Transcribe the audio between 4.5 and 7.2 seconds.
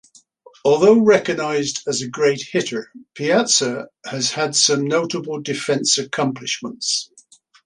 some notable defensive accomplishments.